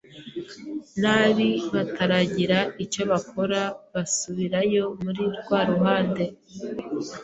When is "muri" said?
5.03-5.23